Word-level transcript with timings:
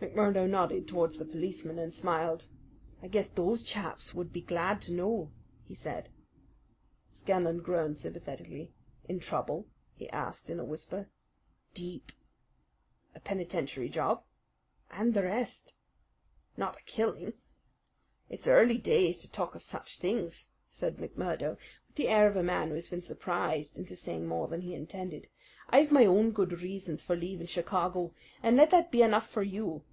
McMurdo 0.00 0.48
nodded 0.48 0.86
towards 0.86 1.18
the 1.18 1.24
policemen 1.24 1.76
and 1.76 1.92
smiled. 1.92 2.46
"I 3.02 3.08
guess 3.08 3.28
those 3.28 3.64
chaps 3.64 4.14
would 4.14 4.32
be 4.32 4.40
glad 4.40 4.80
to 4.82 4.92
know," 4.92 5.32
he 5.64 5.74
said. 5.74 6.08
Scanlan 7.12 7.62
groaned 7.62 7.98
sympathetically. 7.98 8.72
"In 9.08 9.18
trouble?" 9.18 9.66
he 9.96 10.08
asked 10.10 10.50
in 10.50 10.60
a 10.60 10.64
whisper. 10.64 11.08
"Deep." 11.74 12.12
"A 13.16 13.18
penitentiary 13.18 13.88
job?" 13.88 14.22
"And 14.92 15.14
the 15.14 15.24
rest." 15.24 15.74
"Not 16.56 16.78
a 16.78 16.82
killing!" 16.84 17.32
"It's 18.28 18.46
early 18.46 18.78
days 18.78 19.18
to 19.22 19.30
talk 19.32 19.56
of 19.56 19.62
such 19.64 19.98
things," 19.98 20.46
said 20.68 20.98
McMurdo 20.98 21.58
with 21.86 21.96
the 21.96 22.06
air 22.08 22.28
of 22.28 22.36
a 22.36 22.44
man 22.44 22.68
who 22.68 22.74
had 22.74 22.88
been 22.88 23.02
surprised 23.02 23.76
into 23.76 23.96
saying 23.96 24.26
more 24.28 24.46
than 24.46 24.60
he 24.60 24.74
intended. 24.74 25.28
"I've 25.70 25.92
my 25.92 26.06
own 26.06 26.30
good 26.32 26.62
reasons 26.62 27.02
for 27.02 27.14
leaving 27.14 27.46
Chicago, 27.46 28.14
and 28.42 28.56
let 28.56 28.70
that 28.70 28.90
be 28.90 29.02
enough 29.02 29.28
for 29.28 29.42
you. 29.42 29.84